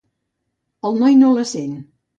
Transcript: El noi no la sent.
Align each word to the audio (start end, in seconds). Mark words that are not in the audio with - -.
El 0.91 0.99
noi 1.05 1.21
no 1.21 1.31
la 1.39 1.47
sent. 1.55 1.81